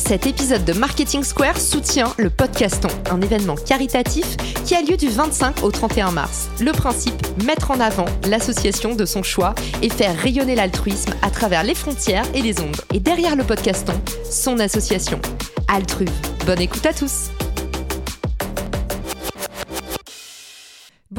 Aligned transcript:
Cet 0.00 0.26
épisode 0.26 0.64
de 0.64 0.72
Marketing 0.72 1.22
Square 1.22 1.60
soutient 1.60 2.12
le 2.16 2.30
Podcaston, 2.30 2.88
un 3.10 3.20
événement 3.20 3.54
caritatif 3.54 4.36
qui 4.64 4.74
a 4.74 4.80
lieu 4.80 4.96
du 4.96 5.08
25 5.08 5.62
au 5.62 5.70
31 5.70 6.10
mars. 6.10 6.48
Le 6.58 6.72
principe, 6.72 7.14
mettre 7.44 7.70
en 7.70 7.78
avant 7.80 8.06
l'association 8.26 8.94
de 8.94 9.04
son 9.04 9.22
choix 9.22 9.54
et 9.82 9.90
faire 9.90 10.16
rayonner 10.16 10.54
l'altruisme 10.54 11.12
à 11.22 11.30
travers 11.30 11.62
les 11.62 11.74
frontières 11.74 12.24
et 12.34 12.42
les 12.42 12.60
ondes. 12.60 12.80
Et 12.92 12.98
derrière 12.98 13.36
le 13.36 13.44
Podcaston, 13.44 13.94
son 14.28 14.58
association, 14.58 15.20
Altruve. 15.68 16.10
Bonne 16.46 16.62
écoute 16.62 16.86
à 16.86 16.94
tous 16.94 17.30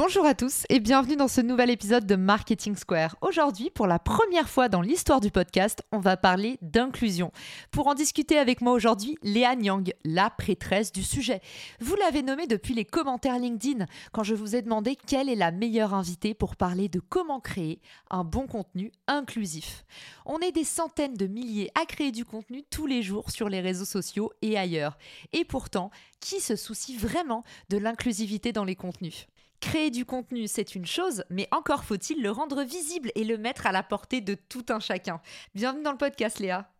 Bonjour 0.04 0.26
à 0.26 0.34
tous 0.34 0.64
et 0.70 0.80
bienvenue 0.80 1.16
dans 1.16 1.28
ce 1.28 1.42
nouvel 1.42 1.70
épisode 1.70 2.08
de 2.08 2.16
Marketing 2.16 2.76
Square. 2.76 3.16
Aujourd'hui, 3.22 3.70
pour 3.70 3.86
la 3.86 4.00
première 4.00 4.50
fois 4.50 4.68
dans 4.68 4.82
l'histoire 4.82 5.22
du 5.22 5.30
podcast, 5.30 5.84
on 5.92 6.00
va 6.00 6.18
parler 6.18 6.58
d'inclusion. 6.64 7.32
Pour 7.70 7.86
en 7.86 7.94
discuter 7.94 8.40
avec 8.40 8.62
moi 8.62 8.74
aujourd'hui, 8.74 9.20
Léa 9.22 9.56
Nyang, 9.56 9.94
la 10.04 10.32
prêtresse 10.32 10.92
du 10.92 11.04
sujet. 11.04 11.40
Vous 11.82 11.96
l'avez 11.98 12.24
nommée 12.24 12.48
depuis 12.48 12.74
les 12.74 12.84
commentaires 12.84 13.38
LinkedIn 13.38 13.86
quand 14.12 14.24
je 14.24 14.34
vous 14.34 14.56
ai 14.56 14.64
demandé 14.64 14.98
quelle 15.06 15.30
est 15.30 15.36
la 15.36 15.52
meilleure 15.52 15.94
invitée 15.94 16.34
pour 16.34 16.56
parler 16.56 16.90
de 16.90 17.00
comment 17.00 17.40
créer 17.40 17.80
un 18.10 18.24
bon 18.24 18.48
contenu 18.48 18.92
inclusif. 19.06 19.86
On 20.26 20.40
est 20.40 20.52
des 20.52 20.64
centaines 20.64 21.14
de 21.14 21.28
milliers 21.28 21.70
à 21.80 21.86
créer 21.86 22.12
du 22.12 22.26
contenu 22.26 22.64
tous 22.72 22.88
les 22.88 23.04
jours 23.04 23.30
sur 23.30 23.50
les 23.50 23.62
réseaux 23.62 23.86
sociaux 23.86 24.32
et 24.42 24.58
ailleurs. 24.58 24.98
Et 25.32 25.46
pourtant, 25.46 25.92
qui 26.20 26.40
se 26.40 26.56
soucie 26.56 26.98
vraiment 26.98 27.44
de 27.70 27.78
l'inclusivité 27.78 28.52
dans 28.52 28.66
les 28.66 28.76
contenus? 28.76 29.28
Créer 29.62 29.92
du 29.92 30.06
contenu, 30.06 30.48
c'est 30.48 30.74
une 30.74 30.88
chose, 30.88 31.24
mais 31.30 31.48
encore 31.52 31.84
faut-il 31.84 32.22
le 32.22 32.32
rendre 32.32 32.64
visible 32.64 33.12
et 33.14 33.24
le 33.24 33.38
mettre 33.38 33.68
à 33.68 33.72
la 33.72 33.84
portée 33.84 34.20
de 34.20 34.34
tout 34.34 34.66
un 34.70 34.80
chacun. 34.80 35.22
Bienvenue 35.54 35.84
dans 35.84 35.92
le 35.92 36.00
podcast, 36.00 36.40
Léa. 36.40 36.74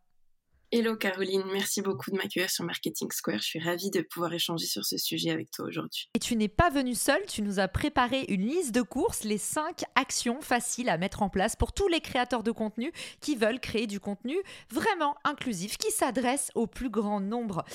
Hello 0.74 0.96
Caroline, 0.96 1.44
merci 1.52 1.82
beaucoup 1.82 2.12
de 2.12 2.16
m'accueillir 2.16 2.50
sur 2.50 2.64
Marketing 2.64 3.12
Square. 3.12 3.40
Je 3.40 3.44
suis 3.44 3.60
ravie 3.60 3.92
de 3.92 4.02
pouvoir 4.02 4.34
échanger 4.34 4.66
sur 4.66 4.86
ce 4.86 4.98
sujet 4.98 5.30
avec 5.30 5.52
toi 5.52 5.66
aujourd'hui. 5.66 6.10
Et 6.16 6.20
tu 6.20 6.36
n'es 6.38 6.48
pas 6.48 6.70
venue 6.70 6.96
seule, 6.96 7.24
tu 7.28 7.42
nous 7.42 7.60
as 7.60 7.68
préparé 7.68 8.26
une 8.30 8.48
liste 8.48 8.74
de 8.74 8.82
courses, 8.82 9.26
les 9.26 9.38
5 9.38 9.84
actions 9.96 10.42
faciles 10.42 10.90
à 10.90 10.98
mettre 10.98 11.24
en 11.24 11.30
place 11.30 11.58
pour 11.58 11.74
tous 11.74 11.90
les 11.90 12.00
créateurs 12.00 12.42
de 12.42 12.52
contenu 12.52 12.94
qui 13.20 13.36
veulent 13.36 13.60
créer 13.60 13.86
du 13.86 14.00
contenu 14.00 14.38
vraiment 14.72 15.16
inclusif, 15.26 15.78
qui 15.78 15.92
s'adresse 15.92 16.52
au 16.56 16.68
plus 16.68 16.90
grand 16.90 17.20
nombre. 17.20 17.66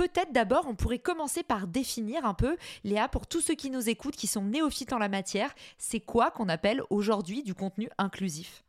Peut-être 0.00 0.32
d'abord, 0.32 0.64
on 0.66 0.74
pourrait 0.74 0.98
commencer 0.98 1.42
par 1.42 1.66
définir 1.66 2.24
un 2.24 2.32
peu, 2.32 2.56
Léa, 2.84 3.06
pour 3.06 3.26
tous 3.26 3.42
ceux 3.42 3.54
qui 3.54 3.68
nous 3.68 3.90
écoutent, 3.90 4.16
qui 4.16 4.28
sont 4.28 4.42
néophytes 4.42 4.94
en 4.94 4.98
la 4.98 5.10
matière, 5.10 5.54
c'est 5.76 6.00
quoi 6.00 6.30
qu'on 6.30 6.48
appelle 6.48 6.82
aujourd'hui 6.88 7.42
du 7.42 7.52
contenu 7.52 7.90
inclusif? 7.98 8.64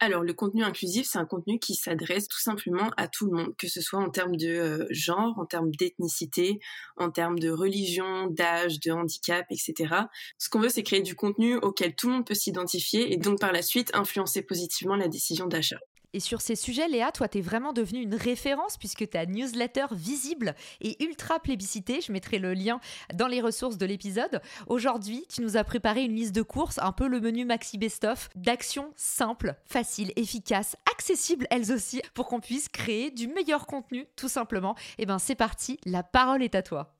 Alors, 0.00 0.22
le 0.22 0.34
contenu 0.34 0.62
inclusif, 0.64 1.08
c'est 1.10 1.16
un 1.16 1.24
contenu 1.24 1.58
qui 1.58 1.76
s'adresse 1.76 2.28
tout 2.28 2.42
simplement 2.42 2.90
à 2.98 3.08
tout 3.08 3.24
le 3.24 3.38
monde, 3.38 3.56
que 3.56 3.68
ce 3.68 3.80
soit 3.80 4.00
en 4.00 4.10
termes 4.10 4.36
de 4.36 4.48
euh, 4.48 4.86
genre, 4.90 5.38
en 5.38 5.46
termes 5.46 5.70
d'ethnicité, 5.70 6.58
en 6.98 7.10
termes 7.10 7.38
de 7.38 7.48
religion, 7.48 8.26
d'âge, 8.26 8.78
de 8.80 8.92
handicap, 8.92 9.46
etc. 9.48 9.94
Ce 10.36 10.50
qu'on 10.50 10.60
veut, 10.60 10.68
c'est 10.68 10.82
créer 10.82 11.00
du 11.00 11.14
contenu 11.14 11.56
auquel 11.56 11.94
tout 11.94 12.08
le 12.08 12.16
monde 12.16 12.26
peut 12.26 12.34
s'identifier 12.34 13.14
et 13.14 13.16
donc 13.16 13.40
par 13.40 13.52
la 13.52 13.62
suite 13.62 13.92
influencer 13.94 14.42
positivement 14.42 14.96
la 14.96 15.08
décision 15.08 15.46
d'achat. 15.46 15.80
Et 16.16 16.20
sur 16.20 16.40
ces 16.40 16.56
sujets, 16.56 16.88
Léa, 16.88 17.12
toi, 17.12 17.28
tu 17.28 17.36
es 17.36 17.40
vraiment 17.42 17.74
devenue 17.74 18.00
une 18.00 18.14
référence 18.14 18.78
puisque 18.78 19.06
ta 19.10 19.26
newsletter 19.26 19.84
visible 19.90 20.54
et 20.80 21.04
ultra 21.04 21.38
plébiscitée, 21.40 22.00
je 22.00 22.10
mettrai 22.10 22.38
le 22.38 22.54
lien 22.54 22.80
dans 23.12 23.26
les 23.26 23.42
ressources 23.42 23.76
de 23.76 23.84
l'épisode. 23.84 24.40
Aujourd'hui, 24.66 25.26
tu 25.28 25.42
nous 25.42 25.58
as 25.58 25.64
préparé 25.64 26.04
une 26.04 26.16
liste 26.16 26.34
de 26.34 26.40
courses, 26.40 26.78
un 26.78 26.92
peu 26.92 27.06
le 27.06 27.20
menu 27.20 27.44
Maxi 27.44 27.76
Best-of, 27.76 28.30
d'actions 28.34 28.94
simples, 28.96 29.56
faciles, 29.66 30.14
efficaces, 30.16 30.74
accessibles 30.90 31.46
elles 31.50 31.70
aussi, 31.70 32.00
pour 32.14 32.28
qu'on 32.28 32.40
puisse 32.40 32.70
créer 32.70 33.10
du 33.10 33.28
meilleur 33.28 33.66
contenu, 33.66 34.06
tout 34.16 34.30
simplement. 34.30 34.74
Et 34.96 35.02
eh 35.02 35.06
ben, 35.06 35.18
c'est 35.18 35.34
parti, 35.34 35.78
la 35.84 36.02
parole 36.02 36.42
est 36.42 36.54
à 36.54 36.62
toi. 36.62 36.95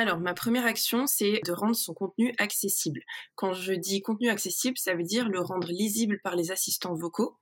Alors, 0.00 0.18
ma 0.18 0.32
première 0.32 0.64
action, 0.64 1.06
c'est 1.06 1.42
de 1.44 1.52
rendre 1.52 1.76
son 1.76 1.92
contenu 1.92 2.32
accessible. 2.38 3.02
Quand 3.34 3.52
je 3.52 3.74
dis 3.74 4.00
contenu 4.00 4.30
accessible, 4.30 4.78
ça 4.78 4.94
veut 4.94 5.02
dire 5.02 5.28
le 5.28 5.42
rendre 5.42 5.68
lisible 5.68 6.20
par 6.24 6.36
les 6.36 6.50
assistants 6.50 6.94
vocaux, 6.94 7.36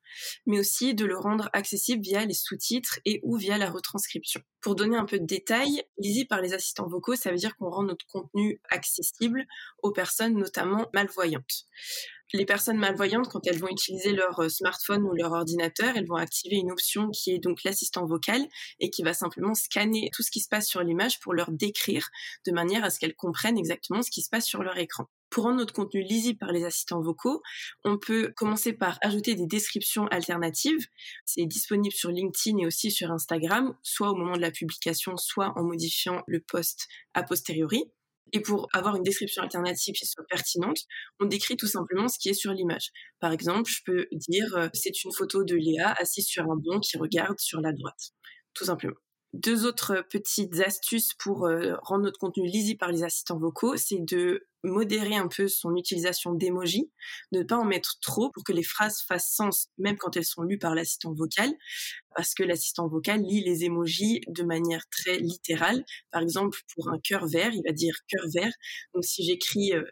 mais 0.45 0.59
aussi 0.59 0.93
de 0.93 1.05
le 1.05 1.17
rendre 1.17 1.49
accessible 1.53 2.03
via 2.03 2.25
les 2.25 2.35
sous-titres 2.35 2.99
et 3.05 3.21
ou 3.23 3.37
via 3.37 3.59
la 3.59 3.71
retranscription. 3.71 4.41
Pour 4.61 4.75
donner 4.75 4.97
un 4.97 5.05
peu 5.05 5.21
de 5.21 5.25
détails, 5.25 5.85
lisible 5.99 6.27
par 6.27 6.41
les 6.41 6.53
assistants 6.53 6.89
vocaux, 6.89 7.15
ça 7.15 7.31
veut 7.31 7.37
dire 7.37 7.57
qu'on 7.57 7.71
rend 7.71 7.85
notre 7.85 8.07
contenu 8.07 8.61
accessible 8.71 9.47
aux 9.85 9.93
personnes 9.93 10.35
notamment 10.35 10.89
malvoyantes 10.93 11.69
les 12.33 12.45
personnes 12.45 12.79
malvoyantes, 12.79 13.29
quand 13.29 13.47
elles 13.47 13.59
vont 13.59 13.69
utiliser 13.69 14.13
leur 14.13 14.39
euh, 14.41 14.49
smartphone 14.49 15.05
ou 15.05 15.15
leur 15.15 15.33
ordinateur, 15.33 15.97
elles 15.97 16.07
vont 16.07 16.17
activer 16.17 16.57
une 16.57 16.71
option 16.71 17.09
qui 17.11 17.33
est 17.33 17.39
donc 17.39 17.63
l'assistant 17.65 18.07
vocal 18.07 18.47
et 18.81 18.91
qui 18.91 19.03
va 19.03 19.15
simplement 19.15 19.55
scanner 19.55 20.11
tout 20.13 20.23
ce 20.23 20.31
qui 20.31 20.41
se 20.41 20.49
passe 20.49 20.67
sur 20.67 20.83
l'image 20.83 21.21
pour 21.21 21.35
leur 21.35 21.51
décrire 21.51 22.09
de 22.47 22.53
manière 22.53 22.85
à 22.85 22.91
ce 22.91 22.99
qu'elles 22.99 23.17
comprennent 23.17 23.59
exactement 23.59 24.03
ce 24.03 24.11
qui 24.11 24.23
se 24.23 24.29
passe 24.29 24.45
sur 24.45 24.63
leur 24.63 24.77
écran. 24.79 25.07
Pour 25.31 25.45
rendre 25.45 25.59
notre 25.59 25.75
contenu 25.75 26.03
lisible 26.03 26.39
par 26.39 26.53
les 26.53 26.65
assistants 26.65 27.03
vocaux, 27.03 27.43
on 27.85 27.99
peut 27.99 28.33
commencer 28.35 28.73
par 28.73 28.99
ajouter 29.03 29.35
des 29.35 29.47
descriptions 29.47 30.07
alternatives. 30.07 30.87
C'est 31.27 31.45
disponible 31.45 31.95
sur 31.95 32.11
LinkedIn 32.11 32.59
et 32.59 32.67
aussi 32.67 32.91
sur 32.91 33.11
Instagram, 33.11 33.77
soit 33.83 34.11
au 34.11 34.15
moment 34.15 34.37
de 34.37 34.41
la 34.41 34.51
publication, 34.51 35.17
soit 35.17 35.53
en 35.57 35.65
modifiant 35.65 36.23
le 36.27 36.41
post 36.41 36.89
a 37.13 37.23
posteriori. 37.23 37.91
Et 38.33 38.41
pour 38.41 38.69
avoir 38.73 38.97
une 38.97 39.03
description 39.03 39.43
alternative 39.43 39.95
qui 39.95 40.07
soit 40.07 40.25
pertinente, 40.29 40.79
on 41.21 41.27
décrit 41.27 41.57
tout 41.57 41.67
simplement 41.67 42.09
ce 42.09 42.19
qui 42.19 42.29
est 42.29 42.35
sur 42.35 42.53
l'image. 42.53 42.91
Par 43.21 43.33
exemple, 43.33 43.71
je 43.71 43.81
peux 43.85 44.07
dire 44.13 44.55
euh, 44.57 44.69
c'est 44.75 45.05
une 45.05 45.13
photo 45.13 45.45
de 45.45 45.55
Léa 45.55 45.95
assise 45.99 46.27
sur 46.27 46.45
un 46.45 46.57
banc 46.57 46.81
qui 46.81 46.97
regarde 46.99 47.39
sur 47.39 47.61
la 47.61 47.73
droite. 47.73 48.13
Tout 48.55 48.65
simplement. 48.65 48.97
Deux 49.35 49.67
autres 49.67 50.07
petites 50.11 50.61
astuces 50.61 51.13
pour 51.19 51.47
euh, 51.47 51.75
rendre 51.83 52.05
notre 52.05 52.19
contenu 52.19 52.47
lisible 52.47 52.79
par 52.79 52.91
les 52.91 53.05
assistants 53.05 53.39
vocaux, 53.39 53.77
c'est 53.77 54.01
de 54.01 54.49
modérer 54.65 55.17
un 55.17 55.29
peu 55.29 55.49
son 55.49 55.77
utilisation 55.77 56.33
d'emoji, 56.33 56.91
de 57.33 57.41
ne 57.41 57.45
pas 57.45 57.59
en 57.59 57.65
mettre 57.65 57.99
trop 58.01 58.31
pour 58.31 58.43
que 58.43 58.53
les 58.53 58.63
phrases 58.63 59.03
fassent 59.07 59.31
sens 59.31 59.69
même 59.77 59.99
quand 59.99 60.17
elles 60.17 60.25
sont 60.25 60.43
lues 60.43 60.59
par 60.59 60.75
l'assistant 60.75 61.13
vocal, 61.13 61.53
parce 62.17 62.33
que 62.33 62.43
l'assistant 62.43 62.89
vocal 62.89 63.21
lit 63.21 63.45
les 63.45 63.65
emojis 63.65 64.23
de 64.29 64.43
manière 64.43 64.89
très 64.89 65.19
littérale. 65.19 65.85
Par 66.11 66.23
exemple, 66.23 66.59
pour 66.75 66.89
un 66.89 66.99
cœur 66.99 67.27
vert, 67.27 67.53
il 67.53 67.63
va 67.67 67.73
dire 67.73 67.95
cœur 68.09 68.25
vert. 68.35 68.53
Donc 68.95 69.05
si 69.05 69.25
j'écris 69.25 69.75
euh, 69.75 69.85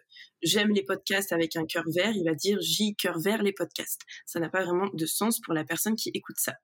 j'aime 0.43 0.71
les 0.73 0.83
podcasts 0.83 1.33
avec 1.33 1.57
un 1.57 1.67
cœur 1.67 1.85
vert, 1.95 2.13
il 2.17 2.25
va 2.25 2.35
dire 2.35 2.59
j'y 2.63 2.97
cœur 2.97 3.19
vert 3.19 3.43
les 3.43 3.53
podcasts. 3.53 4.01
Ça 4.25 4.41
n'a 4.41 4.49
pas 4.49 4.65
vraiment 4.65 4.89
de 4.95 5.07
sens 5.07 5.41
pour 5.41 5.53
la 5.53 5.65
personne 5.65 5.95
qui 5.95 6.11
écoute 6.15 6.37
ça. 6.39 6.55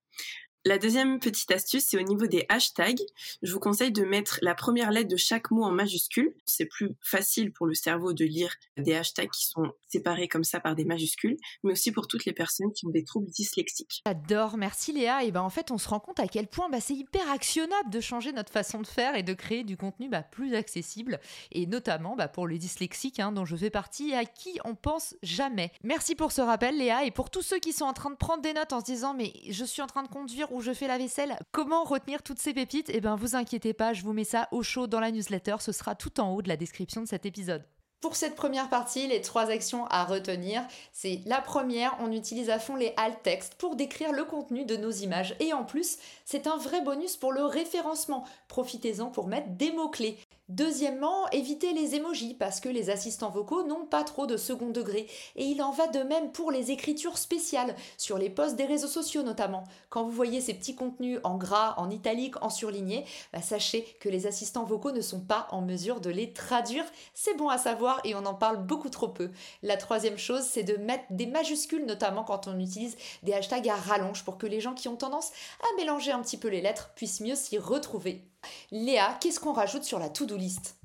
La 0.65 0.79
deuxième 0.79 1.19
petite 1.19 1.51
astuce, 1.51 1.87
c'est 1.89 1.99
au 1.99 2.05
niveau 2.05 2.27
des 2.27 2.47
hashtags. 2.49 3.03
Je 3.43 3.53
vous 3.53 3.59
conseille 3.59 3.91
de 3.91 4.05
mettre 4.05 4.39
la 4.43 4.55
première 4.55 4.93
lettre 4.93 5.09
de 5.09 5.17
chaque 5.17 5.51
mot 5.51 5.65
en 5.65 5.73
majuscule. 5.73 6.37
C'est 6.47 6.67
plus 6.67 6.91
facile 7.01 7.53
pour 7.53 7.67
le 7.67 7.75
cerveau 7.75 8.13
de 8.13 8.25
lire 8.25 8.55
des 8.77 8.95
hashtags 8.95 9.31
qui 9.31 9.47
sont 9.47 9.73
séparés 9.89 10.29
comme 10.29 10.45
ça 10.45 10.61
par 10.61 10.77
des 10.77 10.85
majuscules, 10.85 11.37
mais 11.65 11.73
aussi 11.73 11.91
pour 11.91 12.07
toutes 12.07 12.27
les 12.27 12.33
personnes 12.33 12.73
qui 12.73 12.87
ont 12.87 12.91
des 12.91 13.03
troubles 13.03 13.29
dyslexiques. 13.29 14.03
J'adore, 14.07 14.57
merci 14.57 14.93
Léa. 14.93 15.25
Et 15.25 15.33
ben 15.33 15.41
en 15.41 15.51
fait, 15.51 15.73
on 15.73 15.79
se 15.79 15.89
rend 15.89 15.99
compte 15.99 16.21
à 16.21 16.29
quel 16.29 16.47
point 16.47 16.69
bah, 16.69 16.81
c'est 16.81 16.95
hyper 16.95 17.29
actionnable 17.29 17.91
de 17.91 18.01
changer 18.01 18.33
notre 18.33 18.53
façon 18.53 18.81
de 18.81 18.87
faire 18.87 19.17
et 19.17 19.25
de 19.25 19.35
créer 19.35 19.65
du 19.65 19.77
contenu 19.77 20.09
bah, 20.09 20.23
plus 20.23 20.55
accessible, 20.55 21.19
et 21.51 21.67
notamment 21.67 22.15
bah, 22.15 22.29
pour 22.29 22.47
les 22.47 22.59
dyslexiques 22.59 23.19
hein, 23.19 23.33
dont 23.33 23.45
je 23.45 23.57
fais 23.57 23.71
partie 23.71 24.11
et 24.11 24.17
à 24.17 24.25
qui 24.25 24.61
on 24.65 24.77
pense 24.77 25.17
jamais. 25.25 25.73
Merci 25.83 26.15
pour 26.15 26.31
ce 26.31 26.41
rappel 26.41 26.79
Léa 26.79 27.05
et 27.05 27.11
pour 27.11 27.31
tous 27.31 27.43
ceux 27.43 27.59
qui 27.59 27.73
sont 27.73 27.85
en 27.85 27.95
train 27.95 28.11
de 28.11 28.17
prendre 28.17 28.43
des 28.43 28.53
notes 28.53 28.73
en 28.73 28.79
se 28.79 28.85
disant 28.85 29.13
mais 29.13 29.33
je 29.51 29.65
suis 29.65 29.83
en 29.83 29.89
train 29.89 30.05
de 30.05 30.09
conduire 30.09 30.52
où 30.53 30.61
je 30.61 30.73
fais 30.73 30.87
la 30.87 30.99
vaisselle. 30.99 31.37
Comment 31.51 31.83
retenir 31.83 32.23
toutes 32.23 32.39
ces 32.39 32.55
pépites? 32.55 32.91
Eh 32.93 33.01
ben, 33.01 33.17
vous 33.17 33.35
inquiétez 33.35 33.73
pas, 33.73 33.93
je 33.95 34.03
vous 34.03 34.13
mets 34.13 34.25
ça 34.25 34.49
au 34.53 34.63
chaud 34.63 34.87
dans 34.87 35.01
la 35.01 35.11
newsletter. 35.11 35.57
Ce 35.61 35.73
sera 35.73 35.95
tout 35.95 36.21
en 36.21 36.35
haut 36.35 36.43
de 36.43 36.49
la 36.49 36.57
description 36.57 37.01
de 37.01 37.09
cet 37.09 37.27
épisode. 37.27 37.65
Pour 38.03 38.17
cette 38.17 38.35
première 38.35 38.69
partie, 38.69 39.07
les 39.07 39.21
trois 39.21 39.49
actions 39.51 39.87
à 39.87 40.05
retenir, 40.05 40.67
c'est 40.93 41.21
la 41.25 41.41
première, 41.41 41.97
on 42.01 42.11
utilise 42.11 42.51
à 42.51 42.59
fond 42.59 42.75
les 42.75 42.93
alt 42.97 43.23
text 43.23 43.55
pour 43.55 43.77
décrire 43.77 44.13
le 44.13 44.25
contenu 44.25 44.65
de 44.65 44.77
nos 44.77 44.91
images. 44.91 45.37
Et 45.39 45.53
en 45.53 45.65
plus, 45.65 45.99
c'est 46.25 46.49
un 46.49 46.57
vrai 46.57 46.81
bonus 46.81 47.17
pour 47.17 47.33
le 47.33 47.45
référencement. 47.45 48.25
Profitez-en 48.49 49.07
pour 49.07 49.29
mettre 49.29 49.51
des 49.51 49.71
mots-clés. 49.71 50.19
Deuxièmement, 50.53 51.31
évitez 51.31 51.73
les 51.73 51.95
émojis 51.95 52.35
parce 52.35 52.61
que 52.61 52.69
les 52.69 52.91
assistants 52.91 53.31
vocaux 53.31 53.67
n'ont 53.67 53.87
pas 53.87 54.05
trop 54.05 54.27
de 54.27 54.37
second 54.37 54.69
degré. 54.69 55.07
Et 55.35 55.47
il 55.47 55.63
en 55.63 55.71
va 55.71 55.87
de 55.87 56.01
même 56.01 56.31
pour 56.31 56.51
les 56.51 56.71
écritures 56.71 57.17
spéciales, 57.17 57.75
sur 57.97 58.19
les 58.19 58.29
posts 58.29 58.57
des 58.57 58.67
réseaux 58.67 58.87
sociaux 58.87 59.23
notamment. 59.23 59.65
Quand 59.89 60.05
vous 60.05 60.11
voyez 60.11 60.43
ces 60.43 60.53
petits 60.53 60.75
contenus 60.75 61.21
en 61.25 61.39
gras, 61.39 61.73
en 61.79 61.89
italique, 61.89 62.35
en 62.43 62.51
surligné, 62.51 63.07
bah, 63.33 63.41
sachez 63.41 63.85
que 63.99 64.11
les 64.11 64.27
assistants 64.27 64.65
vocaux 64.65 64.93
ne 64.93 65.01
sont 65.01 65.21
pas 65.21 65.49
en 65.53 65.63
mesure 65.63 66.03
de 66.03 66.11
les 66.11 66.35
traduire. 66.35 66.85
C'est 67.15 67.39
bon 67.39 67.49
à 67.49 67.57
savoir 67.57 68.03
et 68.05 68.15
on 68.15 68.27
en 68.27 68.35
parle 68.35 68.63
beaucoup 68.63 68.91
trop 68.91 69.09
peu. 69.09 69.31
La 69.63 69.79
troisième 69.79 70.19
chose, 70.19 70.43
c'est 70.43 70.65
de 70.65 70.77
mettre 70.77 71.05
des 71.09 71.27
majuscules, 71.27 71.87
notamment 71.87 72.25
quand 72.25 72.47
on 72.47 72.61
utilise 72.61 72.99
des 73.23 73.33
hashtags 73.33 73.71
à 73.71 73.77
rallonge 73.77 74.23
pour 74.23 74.37
que 74.37 74.47
les 74.47 74.61
gens 74.61 74.75
qui 74.75 74.89
ont 74.89 74.97
tendance 74.97 75.31
à 75.63 75.77
mélanger 75.79 76.13
un 76.13 76.21
petit 76.21 76.37
peu 76.37 76.49
les 76.49 76.61
lettres 76.61 76.91
puissent 76.95 77.23
mieux 77.23 77.37
s'y 77.37 77.57
retrouver. 77.57 78.23
Léa, 78.71 79.19
qu'est-ce 79.21 79.41
qu'on 79.41 79.53
rajoute 79.53 79.85
sur 79.85 79.99
la 79.99 80.09
to-do 80.09 80.37
list? 80.37 80.77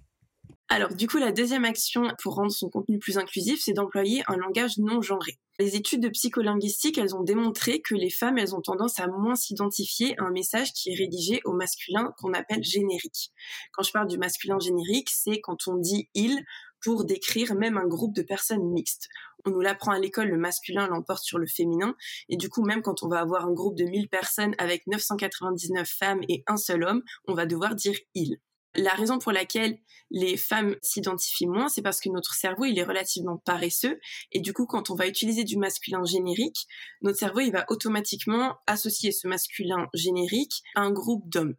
Alors 0.70 0.94
du 0.94 1.08
coup, 1.08 1.18
la 1.18 1.32
deuxième 1.32 1.64
action 1.64 2.12
pour 2.22 2.36
rendre 2.36 2.52
son 2.52 2.70
contenu 2.70 3.00
plus 3.00 3.18
inclusif, 3.18 3.62
c'est 3.64 3.72
d'employer 3.72 4.24
un 4.28 4.36
langage 4.36 4.78
non 4.78 5.02
genré. 5.02 5.40
Les 5.60 5.76
études 5.76 6.02
de 6.02 6.10
psycholinguistique, 6.10 6.98
elles 6.98 7.16
ont 7.16 7.24
démontré 7.24 7.82
que 7.82 7.96
les 7.96 8.10
femmes, 8.10 8.38
elles 8.38 8.54
ont 8.54 8.62
tendance 8.62 9.00
à 9.00 9.08
moins 9.08 9.36
s'identifier 9.36 10.20
à 10.20 10.26
un 10.26 10.32
message 10.32 10.74
qui 10.74 10.92
est 10.92 10.96
rédigé 10.96 11.40
au 11.46 11.54
masculin 11.54 12.14
qu'on 12.20 12.34
appelle 12.34 12.64
générique. 12.64 13.32
Quand 13.72 13.82
je 13.82 13.92
parle 13.92 14.08
du 14.08 14.18
masculin 14.18 14.60
générique, 14.60 15.10
c'est 15.10 15.40
quand 15.40 15.68
on 15.68 15.78
dit 15.78 16.10
il 16.14 16.44
pour 16.84 17.06
décrire 17.06 17.56
même 17.56 17.78
un 17.78 17.88
groupe 17.88 18.14
de 18.14 18.22
personnes 18.22 18.70
mixtes. 18.72 19.08
On 19.48 19.52
nous 19.52 19.62
l'apprend 19.62 19.92
à 19.92 20.00
l'école, 20.00 20.28
le 20.28 20.38
masculin 20.38 20.88
l'emporte 20.88 21.24
sur 21.24 21.40
le 21.40 21.48
féminin, 21.48 21.96
et 22.28 22.36
du 22.36 22.50
coup, 22.50 22.66
même 22.66 22.82
quand 22.82 23.02
on 23.04 23.08
va 23.08 23.22
avoir 23.22 23.46
un 23.46 23.54
groupe 23.54 23.78
de 23.78 23.86
1000 23.86 24.10
personnes 24.10 24.54
avec 24.58 24.86
999 24.88 25.88
femmes 25.88 26.20
et 26.28 26.44
un 26.48 26.58
seul 26.58 26.84
homme, 26.84 27.02
on 27.30 27.34
va 27.34 27.46
devoir 27.46 27.74
dire 27.74 27.96
il. 28.14 28.42
La 28.76 28.92
raison 28.92 29.20
pour 29.20 29.32
laquelle 29.32 29.80
les 30.12 30.36
femmes 30.36 30.76
s'identifient 30.82 31.48
moins, 31.48 31.70
c'est 31.70 31.82
parce 31.82 32.02
que 32.02 32.10
notre 32.10 32.34
cerveau, 32.34 32.66
il 32.66 32.78
est 32.78 32.84
relativement 32.84 33.38
paresseux. 33.38 33.98
Et 34.34 34.42
du 34.42 34.52
coup, 34.52 34.66
quand 34.66 34.90
on 34.90 34.96
va 34.96 35.08
utiliser 35.08 35.46
du 35.46 35.58
masculin 35.58 36.04
générique, 36.04 36.68
notre 37.02 37.18
cerveau, 37.18 37.40
il 37.40 37.54
va 37.54 37.64
automatiquement 37.70 38.58
associer 38.68 39.14
ce 39.14 39.30
masculin 39.30 39.88
générique 39.94 40.62
à 40.76 40.82
un 40.82 40.92
groupe 40.92 41.30
d'hommes. 41.30 41.56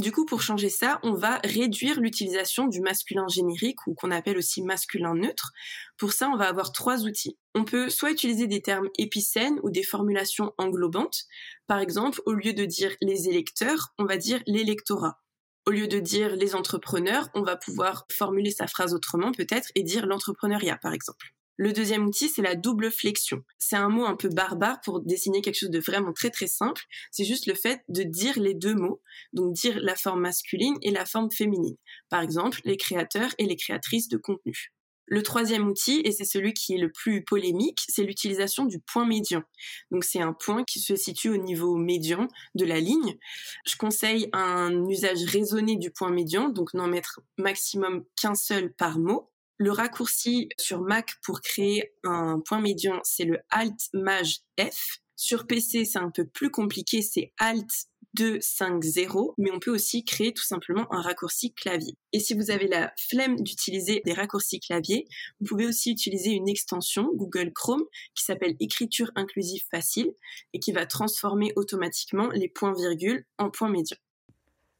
Du 0.00 0.12
coup, 0.12 0.24
pour 0.24 0.40
changer 0.40 0.70
ça, 0.70 0.98
on 1.02 1.12
va 1.12 1.42
réduire 1.44 2.00
l'utilisation 2.00 2.68
du 2.68 2.80
masculin 2.80 3.28
générique 3.28 3.86
ou 3.86 3.92
qu'on 3.92 4.10
appelle 4.10 4.38
aussi 4.38 4.62
masculin 4.62 5.14
neutre. 5.14 5.52
Pour 5.98 6.14
ça, 6.14 6.30
on 6.30 6.38
va 6.38 6.48
avoir 6.48 6.72
trois 6.72 7.04
outils. 7.04 7.36
On 7.54 7.64
peut 7.64 7.90
soit 7.90 8.10
utiliser 8.10 8.46
des 8.46 8.62
termes 8.62 8.88
épicènes 8.96 9.60
ou 9.62 9.68
des 9.68 9.82
formulations 9.82 10.54
englobantes. 10.56 11.24
Par 11.66 11.80
exemple, 11.80 12.22
au 12.24 12.32
lieu 12.32 12.54
de 12.54 12.64
dire 12.64 12.96
les 13.02 13.28
électeurs, 13.28 13.92
on 13.98 14.06
va 14.06 14.16
dire 14.16 14.40
l'électorat. 14.46 15.20
Au 15.66 15.70
lieu 15.70 15.86
de 15.86 15.98
dire 15.98 16.34
les 16.34 16.54
entrepreneurs, 16.54 17.28
on 17.34 17.42
va 17.42 17.56
pouvoir 17.56 18.06
formuler 18.10 18.52
sa 18.52 18.66
phrase 18.66 18.94
autrement 18.94 19.32
peut-être 19.32 19.68
et 19.74 19.82
dire 19.82 20.06
l'entrepreneuriat 20.06 20.78
par 20.78 20.94
exemple. 20.94 21.34
Le 21.62 21.74
deuxième 21.74 22.06
outil, 22.06 22.30
c'est 22.30 22.40
la 22.40 22.54
double 22.54 22.90
flexion. 22.90 23.44
C'est 23.58 23.76
un 23.76 23.90
mot 23.90 24.06
un 24.06 24.16
peu 24.16 24.30
barbare 24.30 24.80
pour 24.80 25.02
désigner 25.02 25.42
quelque 25.42 25.58
chose 25.58 25.68
de 25.68 25.78
vraiment 25.78 26.14
très 26.14 26.30
très 26.30 26.46
simple. 26.46 26.80
C'est 27.10 27.26
juste 27.26 27.44
le 27.44 27.52
fait 27.52 27.82
de 27.90 28.02
dire 28.02 28.40
les 28.40 28.54
deux 28.54 28.74
mots, 28.74 29.02
donc 29.34 29.52
dire 29.52 29.78
la 29.82 29.94
forme 29.94 30.22
masculine 30.22 30.78
et 30.80 30.90
la 30.90 31.04
forme 31.04 31.30
féminine. 31.30 31.76
Par 32.08 32.22
exemple, 32.22 32.62
les 32.64 32.78
créateurs 32.78 33.34
et 33.36 33.44
les 33.44 33.56
créatrices 33.56 34.08
de 34.08 34.16
contenu. 34.16 34.72
Le 35.04 35.22
troisième 35.22 35.68
outil, 35.68 36.00
et 36.04 36.12
c'est 36.12 36.24
celui 36.24 36.54
qui 36.54 36.76
est 36.76 36.78
le 36.78 36.90
plus 36.90 37.24
polémique, 37.24 37.80
c'est 37.88 38.04
l'utilisation 38.04 38.64
du 38.64 38.78
point 38.80 39.04
médian. 39.04 39.42
Donc 39.90 40.04
c'est 40.04 40.22
un 40.22 40.32
point 40.32 40.64
qui 40.64 40.80
se 40.80 40.96
situe 40.96 41.28
au 41.28 41.36
niveau 41.36 41.76
médian 41.76 42.26
de 42.54 42.64
la 42.64 42.80
ligne. 42.80 43.18
Je 43.66 43.76
conseille 43.76 44.30
un 44.32 44.88
usage 44.88 45.24
raisonné 45.24 45.76
du 45.76 45.90
point 45.90 46.10
médian, 46.10 46.48
donc 46.48 46.72
n'en 46.72 46.86
mettre 46.86 47.20
maximum 47.36 48.04
qu'un 48.18 48.34
seul 48.34 48.72
par 48.72 48.98
mot. 48.98 49.29
Le 49.62 49.72
raccourci 49.72 50.48
sur 50.58 50.80
Mac 50.80 51.16
pour 51.22 51.42
créer 51.42 51.92
un 52.02 52.40
point 52.40 52.62
médian, 52.62 52.98
c'est 53.04 53.26
le 53.26 53.40
Alt 53.50 53.90
Maj 53.92 54.38
F. 54.58 55.00
Sur 55.16 55.46
PC, 55.46 55.84
c'est 55.84 55.98
un 55.98 56.10
peu 56.10 56.26
plus 56.26 56.50
compliqué, 56.50 57.02
c'est 57.02 57.34
Alt 57.38 57.68
250, 58.14 59.34
mais 59.36 59.50
on 59.52 59.58
peut 59.58 59.70
aussi 59.70 60.02
créer 60.02 60.32
tout 60.32 60.44
simplement 60.44 60.90
un 60.90 61.02
raccourci 61.02 61.52
clavier. 61.52 61.92
Et 62.14 62.20
si 62.20 62.32
vous 62.32 62.50
avez 62.50 62.68
la 62.68 62.90
flemme 62.96 63.36
d'utiliser 63.36 64.00
des 64.06 64.14
raccourcis 64.14 64.60
clavier, 64.60 65.06
vous 65.40 65.46
pouvez 65.48 65.66
aussi 65.66 65.90
utiliser 65.90 66.30
une 66.30 66.48
extension 66.48 67.10
Google 67.14 67.52
Chrome 67.52 67.84
qui 68.14 68.24
s'appelle 68.24 68.56
Écriture 68.60 69.12
inclusive 69.14 69.64
facile 69.70 70.10
et 70.54 70.58
qui 70.58 70.72
va 70.72 70.86
transformer 70.86 71.52
automatiquement 71.56 72.30
les 72.30 72.48
points-virgules 72.48 73.26
en 73.36 73.50
points 73.50 73.68
médians. 73.68 73.98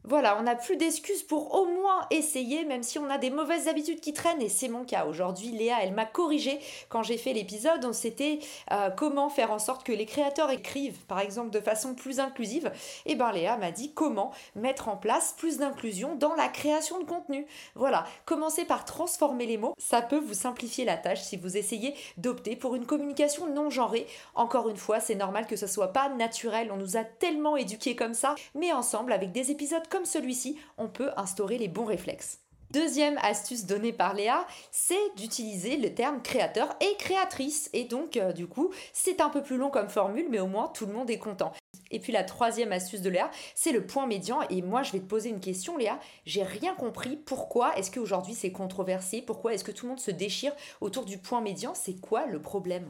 Voilà, 0.04 0.38
on 0.38 0.44
n'a 0.44 0.56
plus 0.56 0.76
d'excuses 0.76 1.22
pour 1.22 1.54
au 1.54 1.66
moins 1.66 2.06
essayer, 2.10 2.64
même 2.64 2.82
si 2.82 2.98
on 2.98 3.10
a 3.10 3.18
des 3.18 3.28
mauvaises 3.28 3.68
habitudes 3.68 4.00
qui 4.00 4.14
traînent, 4.14 4.40
et 4.40 4.48
c'est 4.48 4.68
mon 4.68 4.84
cas. 4.84 5.04
Aujourd'hui, 5.04 5.50
Léa, 5.50 5.76
elle 5.82 5.92
m'a 5.92 6.06
corrigé 6.06 6.58
quand 6.88 7.02
j'ai 7.02 7.18
fait 7.18 7.34
l'épisode. 7.34 7.92
C'était 7.92 8.38
euh, 8.72 8.88
comment 8.88 9.28
faire 9.28 9.50
en 9.50 9.58
sorte 9.58 9.84
que 9.84 9.92
les 9.92 10.06
créateurs 10.06 10.50
écrivent, 10.50 11.04
par 11.06 11.20
exemple, 11.20 11.50
de 11.50 11.60
façon 11.60 11.94
plus 11.94 12.18
inclusive. 12.18 12.72
Et 13.04 13.14
ben 13.14 13.30
Léa 13.30 13.58
m'a 13.58 13.72
dit 13.72 13.92
comment 13.92 14.32
mettre 14.54 14.88
en 14.88 14.96
place 14.96 15.34
plus 15.36 15.58
d'inclusion 15.58 16.14
dans 16.14 16.34
la 16.34 16.48
création 16.48 16.98
de 16.98 17.04
contenu. 17.04 17.46
Voilà, 17.74 18.06
commencez 18.24 18.64
par 18.64 18.86
transformer 18.86 19.44
les 19.44 19.58
mots. 19.58 19.74
Ça 19.76 20.00
peut 20.00 20.18
vous 20.18 20.34
simplifier 20.34 20.86
la 20.86 20.96
tâche 20.96 21.20
si 21.20 21.36
vous 21.36 21.58
essayez 21.58 21.94
d'opter 22.16 22.56
pour 22.56 22.74
une 22.74 22.86
communication 22.86 23.46
non 23.48 23.68
genrée. 23.68 24.06
Encore 24.34 24.70
une 24.70 24.78
fois, 24.78 24.98
c'est 24.98 25.14
normal 25.14 25.46
que 25.46 25.56
ce 25.56 25.66
soit 25.66 25.92
pas 25.92 26.08
naturel. 26.08 26.72
On 26.72 26.78
nous 26.78 26.96
a 26.96 27.04
tellement 27.04 27.58
éduqués 27.58 27.96
comme 27.96 28.14
ça, 28.14 28.34
mais 28.54 28.72
ensemble, 28.72 29.12
avec 29.12 29.32
des 29.32 29.50
épisodes 29.50 29.88
comme 29.90 30.06
celui-ci, 30.06 30.56
on 30.78 30.88
peut 30.88 31.10
instaurer 31.16 31.58
les 31.58 31.68
bons 31.68 31.84
réflexes. 31.84 32.38
Deuxième 32.70 33.18
astuce 33.22 33.66
donnée 33.66 33.92
par 33.92 34.14
Léa, 34.14 34.46
c'est 34.70 35.16
d'utiliser 35.16 35.76
le 35.76 35.92
terme 35.92 36.22
créateur 36.22 36.76
et 36.80 36.96
créatrice. 36.98 37.68
Et 37.72 37.82
donc, 37.82 38.16
euh, 38.16 38.32
du 38.32 38.46
coup, 38.46 38.70
c'est 38.92 39.20
un 39.20 39.28
peu 39.28 39.42
plus 39.42 39.56
long 39.56 39.70
comme 39.70 39.88
formule, 39.88 40.28
mais 40.30 40.38
au 40.38 40.46
moins 40.46 40.68
tout 40.68 40.86
le 40.86 40.92
monde 40.92 41.10
est 41.10 41.18
content. 41.18 41.52
Et 41.90 41.98
puis 41.98 42.12
la 42.12 42.22
troisième 42.22 42.70
astuce 42.70 43.02
de 43.02 43.10
Léa, 43.10 43.28
c'est 43.56 43.72
le 43.72 43.84
point 43.84 44.06
médian. 44.06 44.42
Et 44.50 44.62
moi, 44.62 44.84
je 44.84 44.92
vais 44.92 45.00
te 45.00 45.04
poser 45.06 45.30
une 45.30 45.40
question, 45.40 45.76
Léa. 45.76 45.98
J'ai 46.26 46.44
rien 46.44 46.76
compris. 46.76 47.16
Pourquoi 47.16 47.76
est-ce 47.76 47.90
qu'aujourd'hui 47.90 48.34
c'est 48.34 48.52
controversé? 48.52 49.20
Pourquoi 49.20 49.52
est-ce 49.52 49.64
que 49.64 49.72
tout 49.72 49.86
le 49.86 49.90
monde 49.90 50.00
se 50.00 50.12
déchire 50.12 50.52
autour 50.80 51.04
du 51.04 51.18
point 51.18 51.40
médian? 51.40 51.74
C'est 51.74 52.00
quoi 52.00 52.26
le 52.26 52.40
problème? 52.40 52.88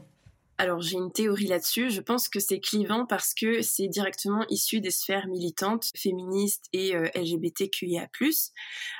Alors 0.61 0.79
j'ai 0.79 0.97
une 0.97 1.11
théorie 1.11 1.47
là-dessus. 1.47 1.89
Je 1.89 2.01
pense 2.01 2.29
que 2.29 2.39
c'est 2.39 2.59
clivant 2.59 3.07
parce 3.07 3.33
que 3.33 3.63
c'est 3.63 3.87
directement 3.87 4.45
issu 4.47 4.79
des 4.79 4.91
sphères 4.91 5.27
militantes, 5.27 5.89
féministes 5.97 6.65
et 6.71 6.95
euh, 6.95 7.09
LGBTQIA+. 7.15 8.07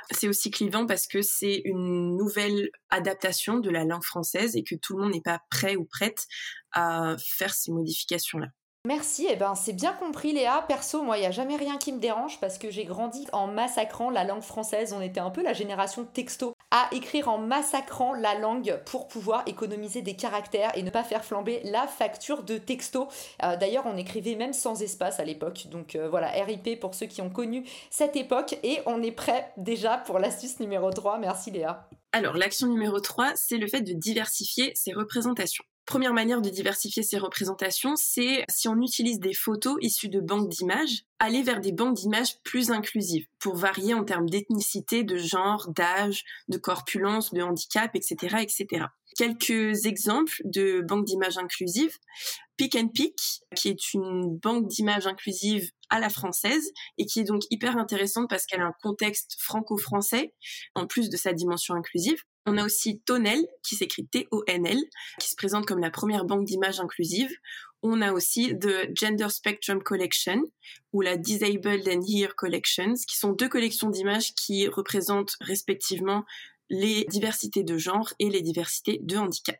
C'est 0.10 0.28
aussi 0.28 0.50
clivant 0.50 0.88
parce 0.88 1.06
que 1.06 1.22
c'est 1.22 1.62
une 1.66 2.18
nouvelle 2.18 2.72
adaptation 2.90 3.60
de 3.60 3.70
la 3.70 3.86
langue 3.86 4.04
française 4.04 4.56
et 4.56 4.64
que 4.64 4.74
tout 4.74 4.98
le 4.98 5.04
monde 5.04 5.14
n'est 5.14 5.22
pas 5.22 5.40
prêt 5.52 5.76
ou 5.76 5.86
prête 5.86 6.26
à 6.72 7.16
faire 7.20 7.54
ces 7.54 7.72
modifications-là. 7.72 8.48
Merci, 8.88 9.28
eh 9.30 9.36
ben 9.36 9.54
c'est 9.54 9.74
bien 9.74 9.94
compris 9.94 10.34
Léa. 10.34 10.66
Perso, 10.68 11.04
moi, 11.04 11.18
il 11.18 11.20
n'y 11.20 11.28
a 11.28 11.32
jamais 11.32 11.56
rien 11.56 11.78
qui 11.78 11.94
me 11.94 12.00
dérange 12.00 12.40
parce 12.40 12.58
que 12.58 12.72
j'ai 12.72 12.84
grandi 12.84 13.28
en 13.32 13.46
massacrant 13.46 14.10
la 14.10 14.24
langue 14.24 14.42
française. 14.42 14.92
On 14.94 15.02
était 15.02 15.20
un 15.20 15.30
peu 15.30 15.44
la 15.44 15.54
génération 15.54 16.04
texto 16.04 16.56
à 16.72 16.90
écrire 16.92 17.28
en 17.28 17.38
massacrant 17.38 18.14
la 18.16 18.34
langue 18.40 18.80
pour 18.88 19.08
pouvoir 19.08 19.44
économiser 19.46 20.02
des 20.02 20.16
caractères 20.16 20.76
et 20.76 20.82
ne 20.82 20.90
pas 20.90 21.04
faire 21.04 21.24
flamber 21.24 21.62
la 21.64 21.86
facture 21.86 22.42
de 22.42 22.58
texto. 22.58 23.08
Euh, 23.44 23.56
d'ailleurs, 23.56 23.86
on 23.86 23.98
écrivait 23.98 24.34
même 24.34 24.54
sans 24.54 24.82
espace 24.82 25.20
à 25.20 25.26
l'époque. 25.26 25.68
Donc 25.70 25.96
euh, 25.96 26.10
voilà, 26.10 26.32
RIP 26.32 26.80
pour 26.80 26.96
ceux 26.96 27.06
qui 27.06 27.22
ont 27.22 27.30
connu 27.30 27.64
cette 27.92 28.16
époque. 28.16 28.58
Et 28.64 28.80
on 28.88 29.04
est 29.04 29.12
prêt 29.12 29.54
déjà 29.58 29.98
pour 30.00 30.18
l'astuce 30.18 30.60
numéro 30.60 30.90
3. 30.90 31.20
Merci 31.20 31.52
Léa. 31.52 31.88
Alors, 32.14 32.34
l'action 32.34 32.68
numéro 32.68 33.00
3, 33.00 33.34
c'est 33.36 33.58
le 33.58 33.68
fait 33.68 33.82
de 33.82 33.94
diversifier 33.94 34.72
ses 34.74 34.92
représentations. 34.92 35.64
Première 35.86 36.14
manière 36.14 36.42
de 36.42 36.50
diversifier 36.50 37.04
ses 37.04 37.18
représentations, 37.18 37.96
c'est 37.96 38.46
si 38.50 38.68
on 38.68 38.80
utilise 38.82 39.20
des 39.20 39.34
photos 39.34 39.78
issues 39.82 40.10
de 40.10 40.20
banques 40.20 40.48
d'images, 40.48 41.04
aller 41.20 41.42
vers 41.42 41.60
des 41.60 41.72
banques 41.72 41.96
d'images 41.96 42.40
plus 42.44 42.72
inclusives 42.72 43.26
pour 43.40 43.56
varier 43.56 43.94
en 43.94 44.04
termes 44.04 44.30
d'ethnicité, 44.30 45.04
de 45.04 45.18
genre, 45.18 45.70
d'âge, 45.70 46.24
de 46.48 46.58
corpulence, 46.58 47.34
de 47.34 47.42
handicap, 47.42 47.96
etc., 47.96 48.38
etc. 48.42 48.86
Quelques 49.18 49.86
exemples 49.86 50.42
de 50.46 50.82
banques 50.82 51.06
d'images 51.06 51.38
inclusives. 51.38 51.98
Pick 52.58 52.76
and 52.76 52.90
Pick, 52.90 53.18
qui 53.56 53.70
est 53.70 53.94
une 53.94 54.38
banque 54.38 54.68
d'images 54.68 55.08
inclusive 55.08 55.72
à 55.92 56.00
la 56.00 56.10
française 56.10 56.72
et 56.98 57.06
qui 57.06 57.20
est 57.20 57.26
donc 57.26 57.44
hyper 57.52 57.78
intéressante 57.78 58.30
parce 58.30 58.48
qu'elle 58.48 58.62
a 58.62 58.66
un 58.66 58.74
contexte 58.82 59.36
franco-français 59.40 60.34
en 60.74 60.88
plus 60.88 61.10
de 61.10 61.18
sa 61.18 61.34
dimension 61.34 61.76
inclusive. 61.76 62.24
On 62.48 62.58
a 62.58 62.66
aussi 62.66 63.02
Tonel, 63.02 63.46
qui 63.62 63.76
s'écrit 63.76 64.08
T-O-N-L, 64.08 64.80
qui 65.20 65.30
se 65.30 65.36
présente 65.36 65.68
comme 65.68 65.80
la 65.80 65.92
première 65.92 66.26
banque 66.26 66.46
d'images 66.46 66.80
inclusive. 66.80 67.30
On 67.84 68.02
a 68.02 68.14
aussi 68.14 68.58
The 68.58 68.90
Gender 68.96 69.30
Spectrum 69.30 69.84
Collection 69.84 70.42
ou 70.92 71.02
la 71.02 71.18
Disabled 71.18 71.88
and 71.88 72.02
Here 72.08 72.34
Collections, 72.36 72.96
qui 73.08 73.18
sont 73.18 73.34
deux 73.34 73.50
collections 73.50 73.90
d'images 73.90 74.34
qui 74.34 74.68
représentent 74.68 75.36
respectivement 75.42 76.24
les 76.70 77.06
diversités 77.06 77.64
de 77.64 77.78
genre 77.78 78.12
et 78.18 78.30
les 78.30 78.42
diversités 78.42 79.00
de 79.04 79.18
handicap. 79.18 79.60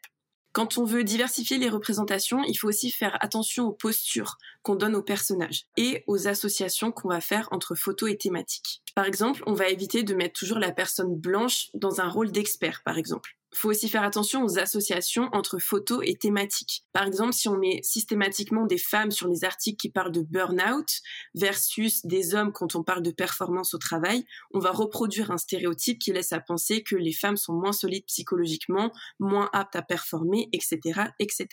Quand 0.54 0.78
on 0.78 0.84
veut 0.84 1.04
diversifier 1.04 1.58
les 1.58 1.70
représentations, 1.70 2.44
il 2.44 2.56
faut 2.56 2.68
aussi 2.68 2.92
faire 2.92 3.18
attention 3.22 3.68
aux 3.68 3.72
postures 3.72 4.38
qu'on 4.64 4.76
donne 4.76 4.96
aux 4.96 5.04
personnages 5.04 5.66
et 5.78 6.04
aux 6.08 6.28
associations 6.28 6.92
qu'on 6.92 7.10
va 7.10 7.22
faire 7.22 7.48
entre 7.52 7.74
photos 7.74 8.12
et 8.12 8.18
thématiques. 8.18 8.82
Par 8.94 9.06
exemple, 9.06 9.44
on 9.46 9.54
va 9.54 9.70
éviter 9.70 10.04
de 10.04 10.14
mettre 10.14 10.38
toujours 10.38 10.60
la 10.60 10.72
personne 10.72 11.16
blanche 11.16 11.70
dans 11.74 12.02
un 12.02 12.10
rôle 12.10 12.32
d'expert, 12.32 12.82
par 12.84 12.98
exemple 12.98 13.38
faut 13.54 13.70
aussi 13.70 13.90
faire 13.90 14.04
attention 14.04 14.44
aux 14.44 14.60
associations 14.60 15.30
entre 15.34 15.60
photos 15.60 16.02
et 16.06 16.16
thématiques. 16.16 16.86
Par 16.94 17.06
exemple, 17.06 17.34
si 17.34 17.50
on 17.50 17.58
met 17.58 17.80
systématiquement 17.84 18.66
des 18.66 18.78
femmes 18.78 19.12
sur 19.12 19.28
les 19.28 19.44
articles 19.44 19.78
qui 19.78 19.90
parlent 19.90 20.12
de 20.12 20.22
burn-out 20.22 20.88
versus 21.36 22.06
des 22.06 22.34
hommes 22.34 22.52
quand 22.52 22.76
on 22.76 22.84
parle 22.84 23.04
de 23.04 23.12
performance 23.12 23.74
au 23.74 23.78
travail, 23.78 24.26
on 24.54 24.60
va 24.60 24.72
reproduire 24.72 25.32
un 25.32 25.38
stéréotype 25.38 26.00
qui 26.00 26.14
laisse 26.14 26.34
à 26.34 26.40
penser 26.40 26.84
que 26.84 26.96
les 26.96 27.14
femmes 27.14 27.38
sont 27.38 27.54
moins 27.54 27.74
solides 27.74 28.06
psychologiquement, 28.06 28.92
moins 29.20 29.50
aptes 29.54 29.76
à 29.76 29.82
performer, 29.82 30.50
etc., 30.54 30.80
etc. 31.20 31.48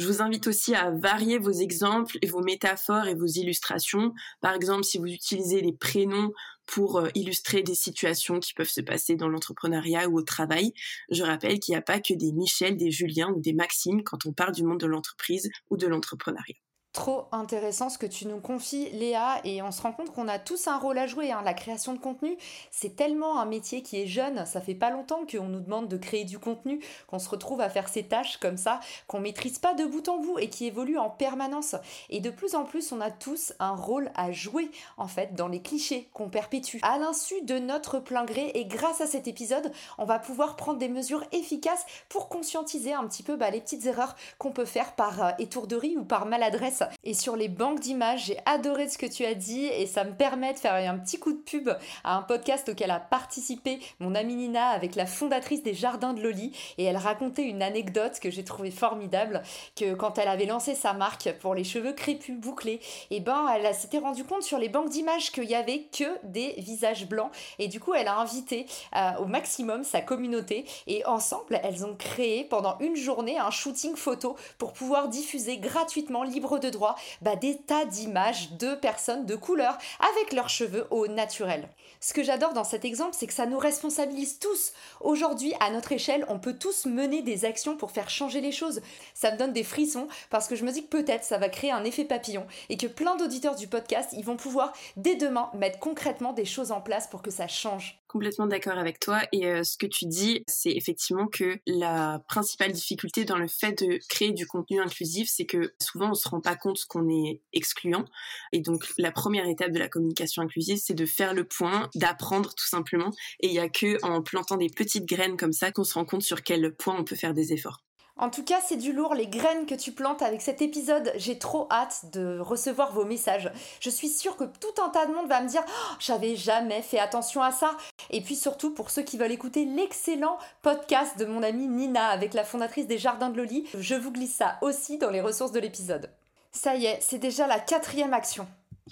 Je 0.00 0.06
vous 0.06 0.22
invite 0.22 0.46
aussi 0.46 0.74
à 0.74 0.90
varier 0.92 1.38
vos 1.38 1.50
exemples 1.50 2.16
et 2.22 2.26
vos 2.26 2.40
métaphores 2.40 3.06
et 3.06 3.14
vos 3.14 3.26
illustrations. 3.26 4.14
Par 4.40 4.54
exemple, 4.54 4.82
si 4.82 4.96
vous 4.96 5.04
utilisez 5.04 5.60
les 5.60 5.74
prénoms 5.74 6.32
pour 6.64 6.96
euh, 6.96 7.08
illustrer 7.14 7.62
des 7.62 7.74
situations 7.74 8.40
qui 8.40 8.54
peuvent 8.54 8.70
se 8.70 8.80
passer 8.80 9.16
dans 9.16 9.28
l'entrepreneuriat 9.28 10.08
ou 10.08 10.16
au 10.16 10.22
travail, 10.22 10.72
je 11.10 11.22
rappelle 11.22 11.60
qu'il 11.60 11.74
n'y 11.74 11.78
a 11.78 11.82
pas 11.82 12.00
que 12.00 12.14
des 12.14 12.32
Michel, 12.32 12.78
des 12.78 12.90
Julien 12.90 13.28
ou 13.28 13.42
des 13.42 13.52
Maxime 13.52 14.02
quand 14.02 14.24
on 14.24 14.32
parle 14.32 14.54
du 14.54 14.64
monde 14.64 14.80
de 14.80 14.86
l'entreprise 14.86 15.50
ou 15.68 15.76
de 15.76 15.86
l'entrepreneuriat. 15.86 16.69
Trop 16.92 17.28
intéressant 17.30 17.88
ce 17.88 17.98
que 17.98 18.06
tu 18.06 18.26
nous 18.26 18.40
confies, 18.40 18.90
Léa, 18.90 19.40
et 19.44 19.62
on 19.62 19.70
se 19.70 19.80
rend 19.80 19.92
compte 19.92 20.10
qu'on 20.10 20.26
a 20.26 20.40
tous 20.40 20.66
un 20.66 20.76
rôle 20.76 20.98
à 20.98 21.06
jouer. 21.06 21.30
Hein. 21.30 21.40
La 21.44 21.54
création 21.54 21.92
de 21.92 22.00
contenu, 22.00 22.36
c'est 22.72 22.96
tellement 22.96 23.38
un 23.38 23.44
métier 23.44 23.82
qui 23.82 24.02
est 24.02 24.08
jeune. 24.08 24.44
Ça 24.44 24.60
fait 24.60 24.74
pas 24.74 24.90
longtemps 24.90 25.20
qu'on 25.24 25.44
nous 25.44 25.60
demande 25.60 25.86
de 25.86 25.96
créer 25.96 26.24
du 26.24 26.40
contenu, 26.40 26.80
qu'on 27.06 27.20
se 27.20 27.28
retrouve 27.28 27.60
à 27.60 27.70
faire 27.70 27.88
ces 27.88 28.02
tâches 28.02 28.38
comme 28.38 28.56
ça, 28.56 28.80
qu'on 29.06 29.20
maîtrise 29.20 29.60
pas 29.60 29.72
de 29.74 29.84
bout 29.84 30.08
en 30.08 30.18
bout 30.18 30.40
et 30.40 30.48
qui 30.48 30.66
évolue 30.66 30.98
en 30.98 31.10
permanence. 31.10 31.76
Et 32.08 32.18
de 32.18 32.28
plus 32.28 32.56
en 32.56 32.64
plus, 32.64 32.90
on 32.90 33.00
a 33.00 33.12
tous 33.12 33.52
un 33.60 33.76
rôle 33.76 34.10
à 34.16 34.32
jouer, 34.32 34.68
en 34.96 35.06
fait, 35.06 35.36
dans 35.36 35.46
les 35.46 35.62
clichés 35.62 36.10
qu'on 36.12 36.28
perpétue. 36.28 36.78
À 36.82 36.98
l'insu 36.98 37.40
de 37.42 37.60
notre 37.60 38.00
plein 38.00 38.24
gré, 38.24 38.50
et 38.54 38.64
grâce 38.64 39.00
à 39.00 39.06
cet 39.06 39.28
épisode, 39.28 39.70
on 39.98 40.06
va 40.06 40.18
pouvoir 40.18 40.56
prendre 40.56 40.80
des 40.80 40.88
mesures 40.88 41.22
efficaces 41.30 41.86
pour 42.08 42.28
conscientiser 42.28 42.94
un 42.94 43.06
petit 43.06 43.22
peu 43.22 43.36
bah, 43.36 43.50
les 43.50 43.60
petites 43.60 43.86
erreurs 43.86 44.16
qu'on 44.38 44.50
peut 44.50 44.64
faire 44.64 44.96
par 44.96 45.22
euh, 45.22 45.30
étourderie 45.38 45.96
ou 45.96 46.04
par 46.04 46.26
maladresse 46.26 46.79
et 47.04 47.14
sur 47.14 47.36
les 47.36 47.48
banques 47.48 47.80
d'images. 47.80 48.26
J'ai 48.26 48.38
adoré 48.46 48.88
ce 48.88 48.98
que 48.98 49.06
tu 49.06 49.24
as 49.24 49.34
dit 49.34 49.66
et 49.66 49.86
ça 49.86 50.04
me 50.04 50.12
permet 50.12 50.52
de 50.52 50.58
faire 50.58 50.74
un 50.74 50.98
petit 50.98 51.18
coup 51.18 51.32
de 51.32 51.38
pub 51.38 51.70
à 52.04 52.16
un 52.16 52.22
podcast 52.22 52.68
auquel 52.68 52.90
a 52.90 53.00
participé 53.00 53.80
mon 53.98 54.14
amie 54.14 54.34
Nina 54.34 54.68
avec 54.68 54.94
la 54.94 55.06
fondatrice 55.06 55.62
des 55.62 55.74
Jardins 55.74 56.12
de 56.12 56.22
Loli. 56.22 56.52
Et 56.78 56.84
elle 56.84 56.96
racontait 56.96 57.44
une 57.44 57.62
anecdote 57.62 58.18
que 58.20 58.30
j'ai 58.30 58.44
trouvée 58.44 58.70
formidable 58.70 59.42
que 59.76 59.94
quand 59.94 60.18
elle 60.18 60.28
avait 60.28 60.46
lancé 60.46 60.74
sa 60.74 60.92
marque 60.92 61.32
pour 61.40 61.54
les 61.54 61.64
cheveux 61.64 61.92
crépus 61.92 62.38
bouclés, 62.38 62.80
et 63.10 63.16
eh 63.16 63.20
ben 63.20 63.46
elle 63.54 63.74
s'était 63.74 63.98
rendue 63.98 64.24
compte 64.24 64.42
sur 64.42 64.58
les 64.58 64.68
banques 64.68 64.88
d'images 64.88 65.32
qu'il 65.32 65.44
y 65.44 65.54
avait 65.54 65.88
que 65.96 66.04
des 66.24 66.54
visages 66.58 67.08
blancs. 67.08 67.30
Et 67.58 67.68
du 67.68 67.80
coup 67.80 67.94
elle 67.94 68.08
a 68.08 68.18
invité 68.18 68.66
euh, 68.96 69.10
au 69.20 69.26
maximum 69.26 69.84
sa 69.84 70.00
communauté. 70.00 70.64
Et 70.86 71.04
ensemble 71.06 71.60
elles 71.62 71.84
ont 71.84 71.94
créé 71.94 72.44
pendant 72.44 72.78
une 72.78 72.96
journée 72.96 73.38
un 73.38 73.50
shooting 73.50 73.96
photo 73.96 74.36
pour 74.58 74.72
pouvoir 74.72 75.08
diffuser 75.08 75.58
gratuitement 75.58 76.22
libre 76.22 76.58
de 76.58 76.69
droit 76.70 76.96
bah, 77.22 77.36
des 77.36 77.58
tas 77.58 77.84
d'images 77.84 78.52
de 78.52 78.74
personnes 78.74 79.26
de 79.26 79.36
couleur 79.36 79.76
avec 80.14 80.32
leurs 80.32 80.48
cheveux 80.48 80.86
au 80.90 81.06
naturel. 81.08 81.68
Ce 82.00 82.14
que 82.14 82.22
j'adore 82.22 82.54
dans 82.54 82.64
cet 82.64 82.84
exemple, 82.84 83.14
c'est 83.18 83.26
que 83.26 83.32
ça 83.32 83.46
nous 83.46 83.58
responsabilise 83.58 84.38
tous. 84.38 84.72
Aujourd'hui, 85.00 85.52
à 85.60 85.70
notre 85.70 85.92
échelle, 85.92 86.24
on 86.28 86.38
peut 86.38 86.56
tous 86.56 86.86
mener 86.86 87.22
des 87.22 87.44
actions 87.44 87.76
pour 87.76 87.90
faire 87.90 88.08
changer 88.08 88.40
les 88.40 88.52
choses. 88.52 88.80
Ça 89.14 89.32
me 89.32 89.36
donne 89.36 89.52
des 89.52 89.64
frissons 89.64 90.08
parce 90.30 90.48
que 90.48 90.56
je 90.56 90.64
me 90.64 90.72
dis 90.72 90.84
que 90.84 90.96
peut-être 90.96 91.24
ça 91.24 91.38
va 91.38 91.48
créer 91.48 91.72
un 91.72 91.84
effet 91.84 92.04
papillon 92.04 92.46
et 92.68 92.76
que 92.76 92.86
plein 92.86 93.16
d'auditeurs 93.16 93.56
du 93.56 93.68
podcast, 93.68 94.10
ils 94.12 94.24
vont 94.24 94.36
pouvoir 94.36 94.72
dès 94.96 95.16
demain 95.16 95.50
mettre 95.54 95.78
concrètement 95.78 96.32
des 96.32 96.44
choses 96.44 96.72
en 96.72 96.80
place 96.80 97.06
pour 97.06 97.22
que 97.22 97.30
ça 97.30 97.48
change. 97.48 97.99
Complètement 98.10 98.48
d'accord 98.48 98.76
avec 98.76 98.98
toi 98.98 99.20
et 99.30 99.46
euh, 99.46 99.62
ce 99.62 99.78
que 99.78 99.86
tu 99.86 100.04
dis, 100.04 100.42
c'est 100.48 100.72
effectivement 100.72 101.28
que 101.28 101.60
la 101.64 102.20
principale 102.26 102.72
difficulté 102.72 103.24
dans 103.24 103.38
le 103.38 103.46
fait 103.46 103.84
de 103.84 104.00
créer 104.08 104.32
du 104.32 104.48
contenu 104.48 104.80
inclusif, 104.80 105.30
c'est 105.30 105.46
que 105.46 105.74
souvent 105.80 106.10
on 106.10 106.14
se 106.14 106.28
rend 106.28 106.40
pas 106.40 106.56
compte 106.56 106.84
qu'on 106.88 107.08
est 107.08 107.40
excluant 107.52 108.04
et 108.50 108.62
donc 108.62 108.84
la 108.98 109.12
première 109.12 109.46
étape 109.46 109.70
de 109.70 109.78
la 109.78 109.88
communication 109.88 110.42
inclusive, 110.42 110.78
c'est 110.82 110.94
de 110.94 111.06
faire 111.06 111.34
le 111.34 111.44
point 111.44 111.88
d'apprendre 111.94 112.52
tout 112.52 112.66
simplement. 112.66 113.12
Et 113.38 113.46
il 113.46 113.52
y 113.52 113.60
a 113.60 113.68
que 113.68 114.04
en 114.04 114.22
plantant 114.22 114.56
des 114.56 114.70
petites 114.70 115.06
graines 115.06 115.36
comme 115.36 115.52
ça 115.52 115.70
qu'on 115.70 115.84
se 115.84 115.94
rend 115.94 116.04
compte 116.04 116.22
sur 116.22 116.42
quel 116.42 116.74
point 116.74 116.96
on 116.98 117.04
peut 117.04 117.14
faire 117.14 117.32
des 117.32 117.52
efforts. 117.52 117.84
En 118.20 118.28
tout 118.28 118.44
cas, 118.44 118.60
c'est 118.60 118.76
du 118.76 118.92
lourd, 118.92 119.14
les 119.14 119.26
graines 119.26 119.64
que 119.64 119.74
tu 119.74 119.92
plantes 119.92 120.20
avec 120.20 120.42
cet 120.42 120.60
épisode. 120.60 121.10
J'ai 121.16 121.38
trop 121.38 121.66
hâte 121.70 122.04
de 122.12 122.38
recevoir 122.38 122.92
vos 122.92 123.06
messages. 123.06 123.50
Je 123.80 123.88
suis 123.88 124.10
sûre 124.10 124.36
que 124.36 124.44
tout 124.44 124.82
un 124.84 124.90
tas 124.90 125.06
de 125.06 125.14
monde 125.14 125.26
va 125.26 125.40
me 125.40 125.48
dire 125.48 125.62
oh, 125.66 125.94
J'avais 125.98 126.36
jamais 126.36 126.82
fait 126.82 126.98
attention 126.98 127.42
à 127.42 127.50
ça. 127.50 127.78
Et 128.10 128.20
puis 128.20 128.36
surtout, 128.36 128.74
pour 128.74 128.90
ceux 128.90 129.00
qui 129.00 129.16
veulent 129.16 129.32
écouter 129.32 129.64
l'excellent 129.64 130.36
podcast 130.60 131.18
de 131.18 131.24
mon 131.24 131.42
amie 131.42 131.66
Nina 131.66 132.08
avec 132.08 132.34
la 132.34 132.44
fondatrice 132.44 132.86
des 132.86 132.98
Jardins 132.98 133.30
de 133.30 133.38
Loli, 133.38 133.66
je 133.78 133.94
vous 133.94 134.12
glisse 134.12 134.34
ça 134.34 134.58
aussi 134.60 134.98
dans 134.98 135.10
les 135.10 135.22
ressources 135.22 135.52
de 135.52 135.60
l'épisode. 135.60 136.10
Ça 136.52 136.76
y 136.76 136.84
est, 136.84 136.98
c'est 137.00 137.18
déjà 137.18 137.46
la 137.46 137.58
quatrième 137.58 138.12
action. 138.12 138.46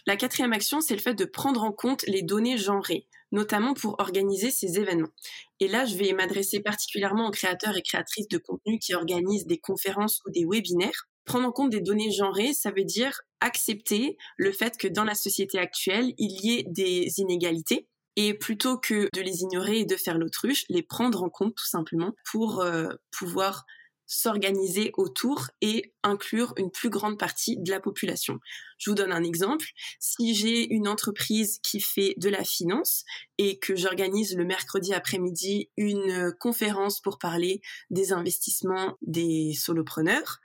La 0.06 0.16
quatrième 0.16 0.54
action, 0.54 0.80
c'est 0.80 0.94
le 0.94 1.02
fait 1.02 1.12
de 1.12 1.26
prendre 1.26 1.64
en 1.64 1.72
compte 1.72 2.02
les 2.06 2.22
données 2.22 2.56
genrées, 2.56 3.04
notamment 3.32 3.74
pour 3.74 3.96
organiser 3.98 4.50
ces 4.50 4.78
événements. 4.78 5.12
Et 5.60 5.68
là, 5.68 5.84
je 5.84 5.96
vais 5.96 6.12
m'adresser 6.12 6.60
particulièrement 6.60 7.28
aux 7.28 7.30
créateurs 7.30 7.76
et 7.76 7.82
créatrices 7.82 8.28
de 8.28 8.38
contenu 8.38 8.78
qui 8.78 8.94
organisent 8.94 9.46
des 9.46 9.58
conférences 9.58 10.20
ou 10.26 10.30
des 10.30 10.44
webinaires. 10.48 11.08
Prendre 11.24 11.46
en 11.46 11.52
compte 11.52 11.70
des 11.70 11.80
données 11.80 12.10
genrées, 12.10 12.54
ça 12.54 12.70
veut 12.70 12.84
dire 12.84 13.20
accepter 13.40 14.16
le 14.36 14.52
fait 14.52 14.76
que 14.78 14.88
dans 14.88 15.04
la 15.04 15.14
société 15.14 15.58
actuelle, 15.58 16.14
il 16.18 16.40
y 16.44 16.58
ait 16.58 16.64
des 16.66 17.18
inégalités 17.18 17.86
et 18.16 18.34
plutôt 18.34 18.78
que 18.78 19.08
de 19.14 19.20
les 19.20 19.42
ignorer 19.42 19.80
et 19.80 19.84
de 19.84 19.94
faire 19.94 20.18
l'autruche, 20.18 20.64
les 20.68 20.82
prendre 20.82 21.22
en 21.22 21.28
compte 21.28 21.54
tout 21.54 21.68
simplement 21.68 22.12
pour 22.30 22.60
euh, 22.60 22.88
pouvoir 23.16 23.64
s'organiser 24.08 24.90
autour 24.96 25.50
et 25.60 25.92
inclure 26.02 26.54
une 26.56 26.70
plus 26.70 26.88
grande 26.88 27.18
partie 27.18 27.58
de 27.58 27.70
la 27.70 27.78
population. 27.78 28.40
Je 28.78 28.90
vous 28.90 28.96
donne 28.96 29.12
un 29.12 29.22
exemple. 29.22 29.66
Si 30.00 30.34
j'ai 30.34 30.72
une 30.72 30.88
entreprise 30.88 31.60
qui 31.62 31.80
fait 31.80 32.14
de 32.16 32.30
la 32.30 32.42
finance 32.42 33.04
et 33.36 33.58
que 33.58 33.76
j'organise 33.76 34.34
le 34.34 34.44
mercredi 34.44 34.94
après-midi 34.94 35.68
une 35.76 36.32
conférence 36.40 37.00
pour 37.00 37.18
parler 37.18 37.60
des 37.90 38.12
investissements 38.12 38.96
des 39.02 39.52
solopreneurs, 39.52 40.40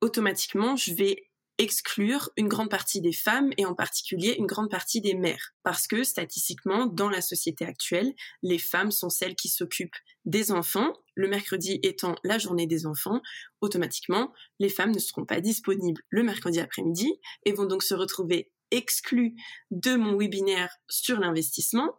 automatiquement, 0.00 0.74
je 0.74 0.92
vais 0.92 1.30
exclure 1.58 2.30
une 2.36 2.48
grande 2.48 2.70
partie 2.70 3.00
des 3.00 3.12
femmes 3.12 3.50
et 3.56 3.66
en 3.66 3.74
particulier 3.74 4.34
une 4.38 4.46
grande 4.46 4.70
partie 4.70 5.00
des 5.00 5.14
mères. 5.14 5.54
Parce 5.62 5.86
que 5.86 6.02
statistiquement, 6.02 6.86
dans 6.86 7.08
la 7.08 7.20
société 7.20 7.64
actuelle, 7.64 8.12
les 8.42 8.58
femmes 8.58 8.90
sont 8.90 9.10
celles 9.10 9.36
qui 9.36 9.48
s'occupent 9.48 9.96
des 10.24 10.50
enfants. 10.50 10.92
Le 11.14 11.28
mercredi 11.28 11.78
étant 11.82 12.16
la 12.24 12.38
journée 12.38 12.66
des 12.66 12.86
enfants, 12.86 13.20
automatiquement, 13.60 14.32
les 14.58 14.68
femmes 14.68 14.92
ne 14.92 14.98
seront 14.98 15.24
pas 15.24 15.40
disponibles 15.40 16.02
le 16.08 16.22
mercredi 16.22 16.60
après-midi 16.60 17.12
et 17.44 17.52
vont 17.52 17.66
donc 17.66 17.82
se 17.82 17.94
retrouver 17.94 18.50
exclues 18.70 19.34
de 19.70 19.94
mon 19.94 20.16
webinaire 20.16 20.76
sur 20.88 21.20
l'investissement 21.20 21.96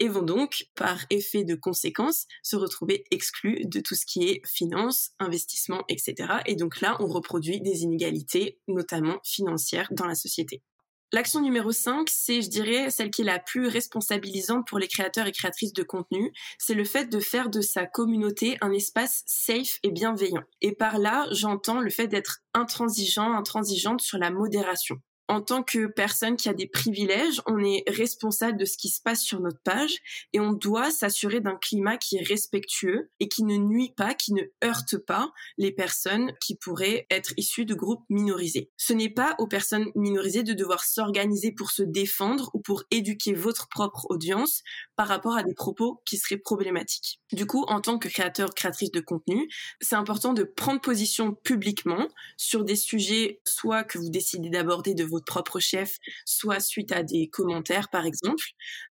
et 0.00 0.08
vont 0.08 0.22
donc, 0.22 0.66
par 0.74 1.04
effet 1.10 1.44
de 1.44 1.54
conséquence, 1.54 2.26
se 2.42 2.56
retrouver 2.56 3.04
exclus 3.10 3.64
de 3.64 3.80
tout 3.80 3.94
ce 3.94 4.06
qui 4.06 4.28
est 4.28 4.46
finance, 4.46 5.10
investissement, 5.18 5.84
etc. 5.88 6.14
Et 6.46 6.56
donc 6.56 6.80
là, 6.80 6.96
on 7.00 7.06
reproduit 7.06 7.60
des 7.60 7.82
inégalités, 7.82 8.58
notamment 8.68 9.18
financières, 9.24 9.88
dans 9.90 10.06
la 10.06 10.14
société. 10.14 10.62
L'action 11.10 11.40
numéro 11.40 11.72
5, 11.72 12.06
c'est, 12.10 12.42
je 12.42 12.50
dirais, 12.50 12.90
celle 12.90 13.10
qui 13.10 13.22
est 13.22 13.24
la 13.24 13.38
plus 13.38 13.66
responsabilisante 13.66 14.66
pour 14.66 14.78
les 14.78 14.88
créateurs 14.88 15.26
et 15.26 15.32
créatrices 15.32 15.72
de 15.72 15.82
contenu. 15.82 16.34
C'est 16.58 16.74
le 16.74 16.84
fait 16.84 17.06
de 17.06 17.18
faire 17.18 17.48
de 17.48 17.62
sa 17.62 17.86
communauté 17.86 18.58
un 18.60 18.72
espace 18.72 19.22
safe 19.24 19.78
et 19.82 19.90
bienveillant. 19.90 20.42
Et 20.60 20.72
par 20.72 20.98
là, 20.98 21.26
j'entends 21.30 21.80
le 21.80 21.88
fait 21.88 22.08
d'être 22.08 22.40
intransigeant, 22.52 23.32
intransigeante 23.32 24.02
sur 24.02 24.18
la 24.18 24.30
modération 24.30 25.00
en 25.28 25.42
tant 25.42 25.62
que 25.62 25.86
personne 25.86 26.36
qui 26.36 26.48
a 26.48 26.54
des 26.54 26.66
privilèges, 26.66 27.42
on 27.46 27.62
est 27.62 27.84
responsable 27.86 28.58
de 28.58 28.64
ce 28.64 28.78
qui 28.78 28.88
se 28.88 29.00
passe 29.02 29.22
sur 29.22 29.40
notre 29.40 29.60
page 29.60 29.98
et 30.32 30.40
on 30.40 30.52
doit 30.52 30.90
s'assurer 30.90 31.40
d'un 31.40 31.56
climat 31.56 31.98
qui 31.98 32.16
est 32.16 32.26
respectueux 32.26 33.10
et 33.20 33.28
qui 33.28 33.44
ne 33.44 33.56
nuit 33.56 33.92
pas, 33.96 34.14
qui 34.14 34.32
ne 34.32 34.42
heurte 34.64 34.96
pas 34.96 35.30
les 35.58 35.70
personnes 35.70 36.32
qui 36.40 36.56
pourraient 36.56 37.06
être 37.10 37.34
issues 37.36 37.66
de 37.66 37.74
groupes 37.74 38.04
minorisés. 38.08 38.70
Ce 38.76 38.94
n'est 38.94 39.10
pas 39.10 39.34
aux 39.38 39.46
personnes 39.46 39.90
minorisées 39.94 40.42
de 40.42 40.54
devoir 40.54 40.82
s'organiser 40.82 41.52
pour 41.52 41.70
se 41.70 41.82
défendre 41.82 42.50
ou 42.54 42.60
pour 42.60 42.84
éduquer 42.90 43.34
votre 43.34 43.68
propre 43.68 44.06
audience 44.08 44.62
par 44.96 45.08
rapport 45.08 45.36
à 45.36 45.42
des 45.42 45.54
propos 45.54 46.00
qui 46.06 46.16
seraient 46.16 46.38
problématiques. 46.38 47.20
Du 47.32 47.46
coup, 47.46 47.64
en 47.68 47.80
tant 47.82 47.98
que 47.98 48.08
créateur, 48.08 48.54
créatrice 48.54 48.90
de 48.90 49.00
contenu, 49.00 49.48
c'est 49.80 49.96
important 49.96 50.32
de 50.32 50.44
prendre 50.44 50.80
position 50.80 51.34
publiquement 51.34 52.08
sur 52.38 52.64
des 52.64 52.76
sujets 52.76 53.40
soit 53.44 53.84
que 53.84 53.98
vous 53.98 54.08
décidez 54.08 54.48
d'aborder 54.48 54.94
de 54.94 55.04
vos 55.04 55.17
propre 55.24 55.60
chef, 55.60 55.98
soit 56.24 56.60
suite 56.60 56.92
à 56.92 57.02
des 57.02 57.28
commentaires 57.28 57.88
par 57.90 58.06
exemple, 58.06 58.44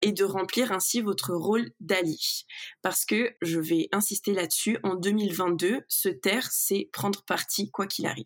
et 0.01 0.11
de 0.11 0.23
remplir 0.23 0.71
ainsi 0.71 1.01
votre 1.01 1.33
rôle 1.33 1.71
d'ali. 1.79 2.45
Parce 2.81 3.05
que, 3.05 3.35
je 3.41 3.59
vais 3.59 3.89
insister 3.91 4.33
là-dessus, 4.33 4.77
en 4.83 4.95
2022, 4.95 5.81
se 5.87 6.09
taire, 6.09 6.49
c'est 6.51 6.89
prendre 6.93 7.23
parti 7.23 7.69
quoi 7.71 7.87
qu'il 7.87 8.05
arrive. 8.05 8.25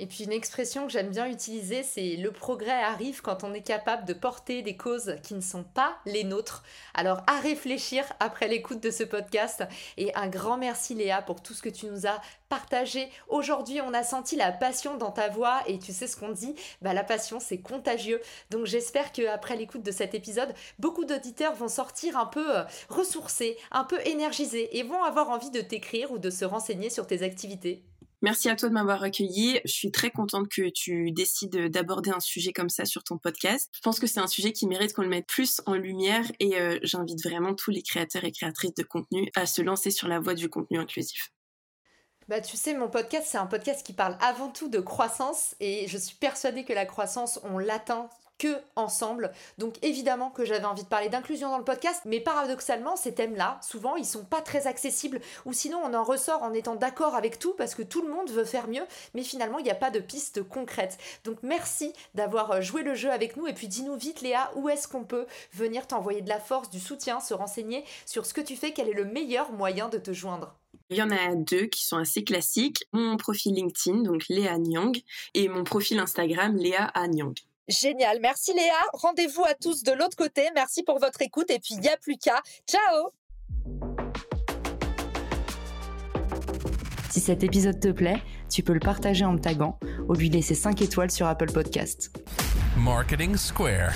Et 0.00 0.06
puis 0.06 0.22
une 0.22 0.32
expression 0.32 0.86
que 0.86 0.92
j'aime 0.92 1.10
bien 1.10 1.26
utiliser, 1.26 1.82
c'est 1.82 2.14
le 2.14 2.30
progrès 2.30 2.70
arrive 2.70 3.20
quand 3.20 3.42
on 3.42 3.52
est 3.52 3.62
capable 3.62 4.04
de 4.04 4.12
porter 4.12 4.62
des 4.62 4.76
causes 4.76 5.16
qui 5.24 5.34
ne 5.34 5.40
sont 5.40 5.64
pas 5.64 5.98
les 6.06 6.22
nôtres. 6.22 6.62
Alors 6.94 7.22
à 7.26 7.40
réfléchir 7.40 8.04
après 8.20 8.46
l'écoute 8.46 8.80
de 8.80 8.92
ce 8.92 9.02
podcast. 9.02 9.64
Et 9.96 10.14
un 10.14 10.28
grand 10.28 10.56
merci 10.56 10.94
Léa 10.94 11.20
pour 11.20 11.42
tout 11.42 11.52
ce 11.52 11.62
que 11.62 11.68
tu 11.68 11.86
nous 11.86 12.06
as 12.06 12.20
partagé. 12.48 13.08
Aujourd'hui, 13.26 13.80
on 13.80 13.92
a 13.92 14.04
senti 14.04 14.36
la 14.36 14.52
passion 14.52 14.96
dans 14.96 15.10
ta 15.10 15.30
voix 15.30 15.62
et 15.66 15.80
tu 15.80 15.92
sais 15.92 16.06
ce 16.06 16.16
qu'on 16.16 16.30
dit, 16.30 16.54
bah, 16.80 16.94
la 16.94 17.02
passion 17.02 17.40
c'est 17.40 17.60
contagieux. 17.60 18.20
Donc 18.50 18.66
j'espère 18.66 19.10
que 19.10 19.26
après 19.26 19.56
l'écoute 19.56 19.82
de 19.82 19.90
cet 19.90 20.14
épisode, 20.14 20.54
beaucoup 20.78 21.06
d'auditeurs 21.06 21.54
vont 21.54 21.66
sortir 21.66 22.16
un 22.16 22.26
peu 22.26 22.58
euh, 22.58 22.62
ressourcés, 22.88 23.58
un 23.72 23.82
peu 23.82 23.98
énergisés 24.06 24.78
et 24.78 24.84
vont 24.84 25.02
avoir 25.02 25.30
envie 25.30 25.50
de 25.50 25.60
t'écrire 25.60 26.12
ou 26.12 26.18
de 26.18 26.30
se 26.30 26.44
renseigner 26.44 26.88
sur 26.88 27.08
tes 27.08 27.24
activités. 27.24 27.87
Merci 28.20 28.48
à 28.48 28.56
toi 28.56 28.68
de 28.68 28.74
m'avoir 28.74 29.02
accueilli. 29.04 29.60
Je 29.64 29.72
suis 29.72 29.92
très 29.92 30.10
contente 30.10 30.48
que 30.48 30.68
tu 30.70 31.12
décides 31.12 31.70
d'aborder 31.70 32.10
un 32.10 32.18
sujet 32.18 32.52
comme 32.52 32.68
ça 32.68 32.84
sur 32.84 33.04
ton 33.04 33.16
podcast. 33.16 33.70
Je 33.72 33.80
pense 33.80 34.00
que 34.00 34.08
c'est 34.08 34.18
un 34.18 34.26
sujet 34.26 34.52
qui 34.52 34.66
mérite 34.66 34.92
qu'on 34.92 35.02
le 35.02 35.08
mette 35.08 35.26
plus 35.26 35.60
en 35.66 35.74
lumière 35.74 36.24
et 36.40 36.60
euh, 36.60 36.80
j'invite 36.82 37.22
vraiment 37.22 37.54
tous 37.54 37.70
les 37.70 37.82
créateurs 37.82 38.24
et 38.24 38.32
créatrices 38.32 38.74
de 38.74 38.82
contenu 38.82 39.30
à 39.36 39.46
se 39.46 39.62
lancer 39.62 39.92
sur 39.92 40.08
la 40.08 40.18
voie 40.18 40.34
du 40.34 40.48
contenu 40.48 40.78
inclusif. 40.78 41.30
Bah, 42.26 42.40
tu 42.40 42.56
sais, 42.56 42.74
mon 42.74 42.88
podcast, 42.88 43.28
c'est 43.30 43.38
un 43.38 43.46
podcast 43.46 43.86
qui 43.86 43.92
parle 43.92 44.18
avant 44.20 44.50
tout 44.50 44.68
de 44.68 44.80
croissance 44.80 45.54
et 45.60 45.86
je 45.86 45.96
suis 45.96 46.16
persuadée 46.16 46.64
que 46.64 46.72
la 46.72 46.86
croissance, 46.86 47.38
on 47.44 47.58
l'atteint 47.58 48.10
que 48.38 48.56
ensemble. 48.76 49.32
Donc 49.58 49.74
évidemment 49.82 50.30
que 50.30 50.44
j'avais 50.44 50.64
envie 50.64 50.84
de 50.84 50.88
parler 50.88 51.08
d'inclusion 51.08 51.50
dans 51.50 51.58
le 51.58 51.64
podcast, 51.64 52.02
mais 52.04 52.20
paradoxalement, 52.20 52.96
ces 52.96 53.14
thèmes-là, 53.14 53.60
souvent, 53.62 53.96
ils 53.96 54.04
sont 54.04 54.24
pas 54.24 54.40
très 54.40 54.66
accessibles, 54.66 55.20
ou 55.44 55.52
sinon 55.52 55.80
on 55.84 55.94
en 55.94 56.04
ressort 56.04 56.42
en 56.42 56.52
étant 56.52 56.76
d'accord 56.76 57.14
avec 57.14 57.38
tout 57.38 57.54
parce 57.56 57.74
que 57.74 57.82
tout 57.82 58.02
le 58.02 58.12
monde 58.12 58.30
veut 58.30 58.44
faire 58.44 58.68
mieux, 58.68 58.84
mais 59.14 59.22
finalement 59.22 59.58
il 59.58 59.64
n'y 59.64 59.70
a 59.70 59.74
pas 59.74 59.90
de 59.90 60.00
piste 60.00 60.42
concrète. 60.42 60.98
Donc 61.24 61.38
merci 61.42 61.92
d'avoir 62.14 62.52
euh, 62.52 62.60
joué 62.60 62.82
le 62.82 62.94
jeu 62.94 63.10
avec 63.10 63.36
nous, 63.36 63.46
et 63.46 63.54
puis 63.54 63.68
dis-nous 63.68 63.96
vite 63.96 64.20
Léa, 64.20 64.50
où 64.56 64.68
est-ce 64.68 64.88
qu'on 64.88 65.04
peut 65.04 65.26
venir 65.52 65.86
t'envoyer 65.86 66.22
de 66.22 66.28
la 66.28 66.40
force, 66.40 66.70
du 66.70 66.80
soutien, 66.80 67.20
se 67.20 67.34
renseigner 67.34 67.84
sur 68.06 68.26
ce 68.26 68.34
que 68.34 68.40
tu 68.40 68.56
fais, 68.56 68.72
quel 68.72 68.88
est 68.88 68.92
le 68.92 69.04
meilleur 69.04 69.52
moyen 69.52 69.88
de 69.88 69.98
te 69.98 70.12
joindre? 70.12 70.54
Il 70.90 70.96
y 70.96 71.02
en 71.02 71.10
a 71.10 71.34
deux 71.34 71.66
qui 71.66 71.84
sont 71.84 71.98
assez 71.98 72.24
classiques. 72.24 72.84
Mon 72.92 73.18
profil 73.18 73.54
LinkedIn, 73.54 74.02
donc 74.02 74.26
Léa 74.28 74.56
Nyang, 74.56 74.98
et 75.34 75.48
mon 75.48 75.62
profil 75.62 75.98
Instagram, 75.98 76.56
Léa 76.56 76.84
A. 76.94 77.06
Nyang. 77.08 77.34
Génial. 77.68 78.18
Merci 78.20 78.54
Léa. 78.54 78.72
Rendez-vous 78.94 79.44
à 79.44 79.54
tous 79.54 79.82
de 79.82 79.92
l'autre 79.92 80.16
côté. 80.16 80.48
Merci 80.54 80.82
pour 80.82 80.98
votre 80.98 81.20
écoute 81.22 81.50
et 81.50 81.58
puis 81.58 81.74
il 81.74 81.80
n'y 81.80 81.88
a 81.88 81.96
plus 81.96 82.16
qu'à. 82.16 82.40
Ciao 82.66 83.12
Si 87.10 87.20
cet 87.20 87.42
épisode 87.42 87.80
te 87.80 87.88
plaît, 87.88 88.22
tu 88.50 88.62
peux 88.62 88.72
le 88.72 88.80
partager 88.80 89.24
en 89.24 89.32
me 89.32 89.38
taguant 89.38 89.78
ou 90.08 90.14
lui 90.14 90.28
laisser 90.28 90.54
5 90.54 90.80
étoiles 90.82 91.10
sur 91.10 91.26
Apple 91.26 91.52
Podcast. 91.52 92.12
Marketing 92.76 93.36
Square. 93.36 93.92